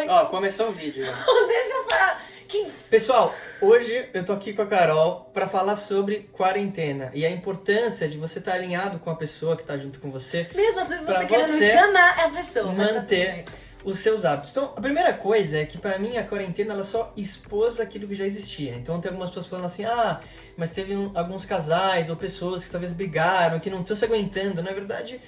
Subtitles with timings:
[0.00, 0.06] Oi.
[0.08, 1.04] Ó, começou o vídeo.
[1.46, 2.26] Deixa eu falar.
[2.48, 2.64] Que...
[2.88, 8.08] Pessoal, hoje eu tô aqui com a Carol pra falar sobre quarentena e a importância
[8.08, 11.04] de você estar alinhado com a pessoa que tá junto com você, Mesmo às vezes
[11.06, 12.66] você querendo você enganar a pessoa.
[12.66, 13.44] tá manter bem.
[13.84, 14.52] os seus hábitos.
[14.52, 18.14] Então, a primeira coisa é que pra mim a quarentena ela só expôs aquilo que
[18.14, 18.74] já existia.
[18.74, 20.20] Então, tem algumas pessoas falando assim: "Ah,
[20.56, 24.60] mas teve um- alguns casais ou pessoas que talvez brigaram, que não estão se aguentando".
[24.62, 25.20] Na verdade,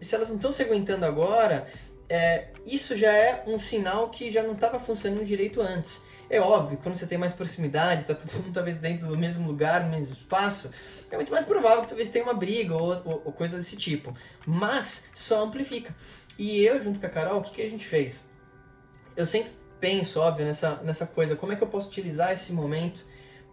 [0.00, 1.66] se elas não estão se aguentando agora,
[2.08, 6.00] é, isso já é um sinal que já não estava funcionando direito antes.
[6.30, 9.84] É óbvio, quando você tem mais proximidade, tá todo mundo talvez dentro do mesmo lugar,
[9.84, 10.70] no mesmo espaço,
[11.10, 14.14] é muito mais provável que talvez tenha uma briga ou, ou- ou coisa desse tipo.
[14.46, 15.94] Mas só amplifica.
[16.38, 18.24] E eu, junto com a Carol, o que, que a gente fez?
[19.16, 23.04] Eu sempre penso, óbvio, nessa, nessa coisa, como é que eu posso utilizar esse momento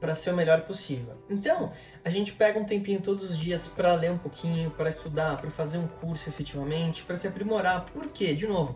[0.01, 1.13] para ser o melhor possível.
[1.29, 1.71] Então,
[2.03, 5.51] a gente pega um tempinho todos os dias para ler um pouquinho, para estudar, para
[5.51, 7.85] fazer um curso efetivamente, para se aprimorar.
[7.85, 8.33] Por quê?
[8.33, 8.75] De novo,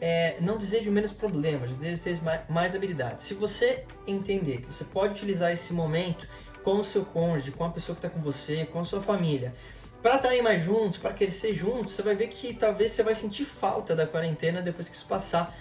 [0.00, 3.26] é, não desejo menos problemas, desejo ter mais, habilidades.
[3.26, 6.28] Se você entender que você pode utilizar esse momento
[6.62, 9.52] com o seu cônjuge, com a pessoa que está com você, com a sua família,
[10.00, 13.44] para estarem mais juntos, para crescer juntos, você vai ver que talvez você vai sentir
[13.44, 15.56] falta da quarentena depois que isso passar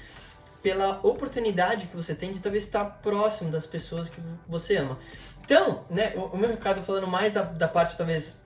[0.62, 5.00] pela oportunidade que você tem de talvez estar próximo das pessoas que você ama.
[5.44, 8.40] Então, né, o, o meu recado falando mais da, da parte talvez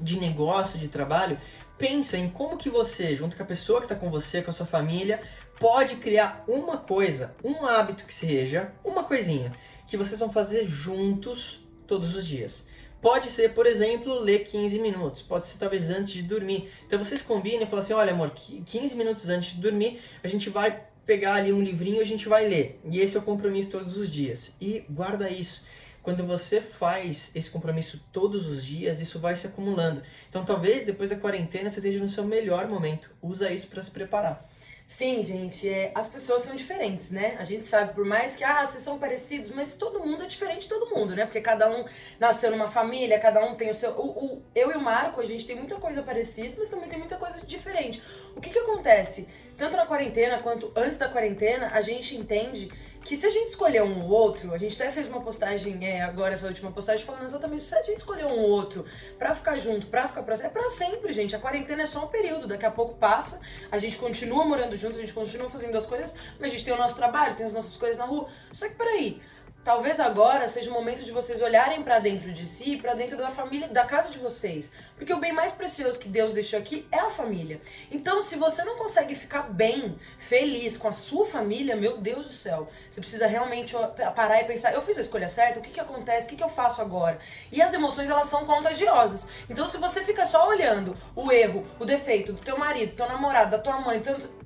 [0.00, 1.38] de negócio, de trabalho,
[1.76, 4.54] pensa em como que você, junto com a pessoa que está com você, com a
[4.54, 5.20] sua família,
[5.58, 9.52] pode criar uma coisa, um hábito que seja, uma coisinha,
[9.86, 12.66] que vocês vão fazer juntos todos os dias.
[13.00, 16.70] Pode ser, por exemplo, ler 15 minutos, pode ser talvez antes de dormir.
[16.86, 20.50] Então vocês combinam e falam assim, olha amor, 15 minutos antes de dormir, a gente
[20.50, 22.80] vai pegar ali um livrinho a gente vai ler.
[22.90, 24.52] E esse é o compromisso todos os dias.
[24.60, 25.64] E guarda isso.
[26.02, 30.00] Quando você faz esse compromisso todos os dias, isso vai se acumulando.
[30.28, 33.10] Então, talvez depois da quarentena você esteja no seu melhor momento.
[33.20, 34.48] Usa isso para se preparar.
[34.86, 37.36] Sim, gente, é, as pessoas são diferentes, né?
[37.38, 40.62] A gente sabe, por mais que, ah, vocês são parecidos, mas todo mundo é diferente
[40.62, 41.26] de todo mundo, né?
[41.26, 41.84] Porque cada um
[42.18, 43.92] nasceu numa família, cada um tem o seu.
[43.92, 46.98] O, o- eu e o Marco, a gente tem muita coisa parecida, mas também tem
[46.98, 48.02] muita coisa diferente.
[48.34, 49.28] O que que acontece?
[49.60, 52.72] Tanto na quarentena quanto antes da quarentena, a gente entende
[53.04, 56.00] que se a gente escolher um ou outro, a gente até fez uma postagem é,
[56.00, 57.68] agora, essa última postagem, falando exatamente isso.
[57.68, 58.86] Se a gente escolher um ou outro
[59.18, 61.36] pra ficar junto, pra ficar próximo, é pra sempre, gente.
[61.36, 64.96] A quarentena é só um período, daqui a pouco passa, a gente continua morando junto,
[64.96, 67.52] a gente continua fazendo as coisas, mas a gente tem o nosso trabalho, tem as
[67.52, 68.30] nossas coisas na rua.
[68.50, 69.20] Só que peraí.
[69.62, 73.30] Talvez agora seja o momento de vocês olharem pra dentro de si, pra dentro da
[73.30, 76.98] família, da casa de vocês, porque o bem mais precioso que Deus deixou aqui é
[76.98, 77.60] a família.
[77.90, 82.32] Então, se você não consegue ficar bem, feliz com a sua família, meu Deus do
[82.32, 83.76] céu, você precisa realmente
[84.16, 85.58] parar e pensar: eu fiz a escolha certa?
[85.58, 86.26] O que que acontece?
[86.26, 87.18] O que que eu faço agora?
[87.52, 89.28] E as emoções elas são contagiosas.
[89.48, 93.08] Então, se você fica só olhando o erro, o defeito do teu marido, do teu
[93.08, 94.39] namorado, da tua mãe, tanto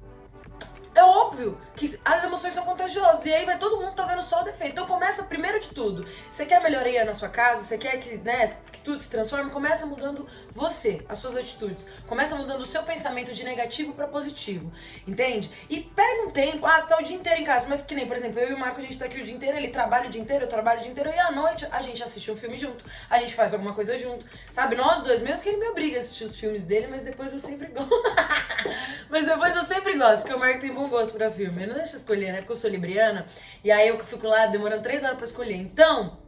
[0.95, 3.27] é óbvio que as emoções são contagiosas.
[3.27, 4.73] E aí vai todo mundo tá vendo só o defeito.
[4.73, 6.07] Então começa primeiro de tudo.
[6.31, 9.87] Você quer melhoria na sua casa, você quer que, né, que tudo se transforme, começa
[9.87, 11.87] mudando você, as suas atitudes.
[12.07, 14.73] Começa mudando o seu pensamento de negativo pra positivo.
[15.07, 15.51] Entende?
[15.69, 18.17] E pega um tempo, ah, tá o dia inteiro em casa, mas que nem, por
[18.17, 20.11] exemplo, eu e o Marco, a gente tá aqui o dia inteiro, ele trabalha o
[20.11, 22.57] dia inteiro, eu trabalho o dia inteiro, e à noite a gente assiste um filme
[22.57, 24.25] junto, a gente faz alguma coisa junto.
[24.51, 24.77] Sabe?
[24.77, 27.39] Nós dois, mesmo que ele me obriga a assistir os filmes dele, mas depois eu
[27.39, 27.91] sempre gosto.
[29.11, 31.57] Mas depois eu sempre gosto, porque o Marco tem bom gosto pra filme.
[31.63, 32.39] Ele não deixa eu escolher, né?
[32.39, 33.27] Porque eu sou libriana.
[33.63, 35.57] E aí eu fico lá demorando três horas pra escolher.
[35.57, 36.19] Então,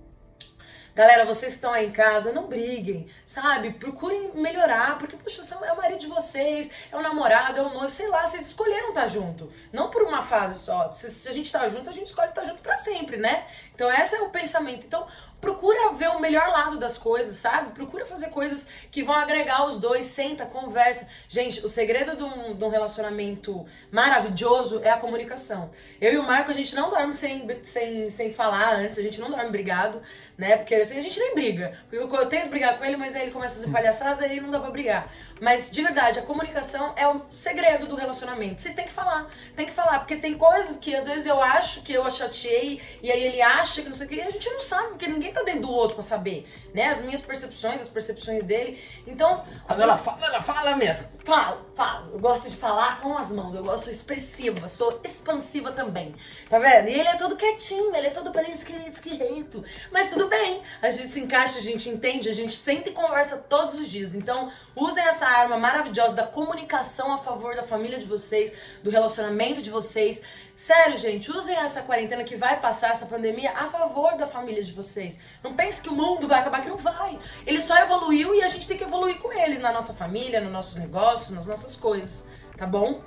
[0.94, 3.71] Galera, vocês estão aí em casa, não briguem, sabe?
[3.75, 7.69] Procurem melhorar, porque, poxa, são- é o marido de vocês, é o namorado, é o
[7.69, 9.53] noivo, sei lá, vocês escolheram estar junto.
[9.71, 10.91] Não por uma fase só.
[10.93, 13.44] Se, se a gente tá junto, a gente escolhe estar junto pra sempre, né?
[13.75, 14.87] Então, esse é o pensamento.
[14.87, 15.06] Então,
[15.41, 17.72] procura ver o melhor lado das coisas, sabe?
[17.72, 21.08] Procura fazer coisas que vão agregar os dois, senta, conversa.
[21.28, 25.70] Gente, o segredo de um, de um relacionamento maravilhoso é a comunicação.
[26.00, 29.20] Eu e o Marco, a gente não dorme sem, sem, sem falar antes, a gente
[29.20, 30.00] não dorme brigado,
[30.36, 30.56] né?
[30.56, 31.78] Porque assim, a gente nem briga.
[31.88, 34.50] Porque eu, tento brigar com ele, mas aí ele começa a fazer palhaçada e não
[34.50, 35.12] dá pra brigar.
[35.41, 38.60] Mas, de verdade, a comunicação é o segredo do relacionamento.
[38.60, 41.82] Vocês têm que falar, tem que falar, porque tem coisas que às vezes eu acho
[41.82, 44.31] que eu a chateei e aí ele acha que não sei o que, e a
[44.31, 46.88] gente não sabe, porque ninguém tá dentro do outro pra saber, né?
[46.88, 48.82] As minhas percepções, as percepções dele.
[49.06, 51.08] Então, Quando ela fala, ela fala mesmo.
[51.25, 52.12] Falo, falo.
[52.12, 53.55] Eu gosto de falar com as mãos.
[53.55, 56.14] Eu gosto expressiva, sou expansiva também.
[56.49, 56.88] Tá vendo?
[56.88, 58.56] E ele é todo quietinho, ele é todo parecido
[58.88, 59.64] esquisito.
[59.90, 60.62] Mas tudo bem.
[60.81, 64.14] A gente se encaixa, a gente entende, a gente senta e conversa todos os dias.
[64.14, 68.52] Então, usem essa arma maravilhosa da comunicação a favor da família de vocês,
[68.82, 70.23] do relacionamento de vocês.
[70.55, 74.73] Sério, gente, usem essa quarentena que vai passar, essa pandemia, a favor da família de
[74.73, 75.15] vocês.
[75.42, 77.18] Não pense que o mundo vai acabar, que não vai.
[77.46, 80.52] Ele só evoluiu e a gente tem que evoluir com ele, na nossa família, nos
[80.52, 82.28] nossos negócios, nas nossas coisas.
[82.56, 83.02] Tá bom?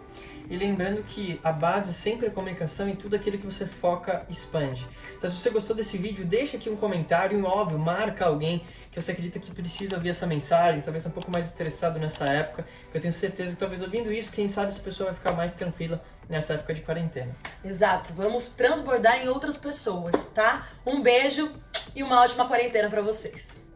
[0.50, 4.88] E lembrando que a base sempre é comunicação e tudo aquilo que você foca expande.
[5.16, 9.12] Então, se você gostou desse vídeo, deixa aqui um comentário, óbvio, marca alguém que você
[9.12, 12.66] acredita que precisa ouvir essa mensagem, talvez tá um pouco mais estressado nessa época.
[12.92, 16.02] Eu tenho certeza que talvez ouvindo isso, quem sabe essa pessoa vai ficar mais tranquila
[16.28, 17.36] nessa época de quarentena.
[17.64, 20.68] Exato, vamos transbordar em outras pessoas, tá?
[20.84, 21.52] Um beijo
[21.96, 23.69] e uma ótima quarentena para vocês.